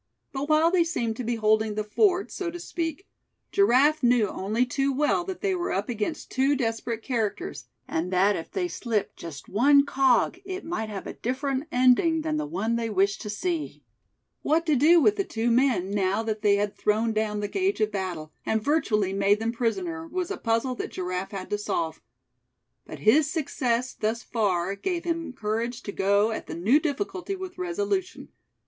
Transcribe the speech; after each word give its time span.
But 0.33 0.49
while 0.49 0.71
they 0.71 0.83
seemed 0.83 1.15
to 1.17 1.23
be 1.23 1.35
holding 1.35 1.75
the 1.75 1.83
fort, 1.83 2.31
so 2.31 2.49
to 2.49 2.59
speak, 2.59 3.07
Giraffe 3.51 4.01
knew 4.01 4.27
only 4.29 4.65
too 4.65 4.91
well 4.91 5.23
that 5.25 5.41
they 5.41 5.53
were 5.53 5.71
up 5.71 5.89
against 5.89 6.31
two 6.31 6.55
desperate 6.55 7.03
characters, 7.03 7.67
and 7.87 8.11
that 8.11 8.35
if 8.35 8.49
they 8.49 8.67
slipped 8.67 9.15
just 9.15 9.47
one 9.47 9.85
cog, 9.85 10.39
it 10.43 10.65
might 10.65 10.89
have 10.89 11.05
a 11.05 11.13
different 11.13 11.67
ending 11.71 12.21
than 12.21 12.37
the 12.37 12.47
one 12.47 12.77
they 12.77 12.89
wished 12.89 13.21
to 13.21 13.29
see. 13.29 13.83
What 14.41 14.65
to 14.65 14.75
do 14.75 14.99
with 14.99 15.17
the 15.17 15.23
two 15.23 15.51
men, 15.51 15.91
now 15.91 16.23
that 16.23 16.41
they 16.41 16.55
had 16.55 16.75
thrown 16.75 17.13
down 17.13 17.39
the 17.39 17.47
gage 17.47 17.79
of 17.79 17.91
battle, 17.91 18.31
and 18.43 18.59
virtually 18.59 19.13
made 19.13 19.39
them 19.39 19.51
prisoner, 19.51 20.07
was 20.07 20.31
a 20.31 20.37
puzzle 20.37 20.73
that 20.77 20.89
Giraffe 20.89 21.29
had 21.29 21.51
to 21.51 21.59
solve. 21.59 22.01
But 22.87 22.97
his 23.01 23.29
success 23.29 23.93
thus 23.93 24.23
far 24.23 24.73
gave 24.73 25.03
him 25.03 25.31
courage 25.31 25.83
to 25.83 25.91
go 25.91 26.31
at 26.31 26.47
the 26.47 26.55
new 26.55 26.79
difficulty 26.79 27.35
with 27.35 27.59
resolution. 27.59 28.29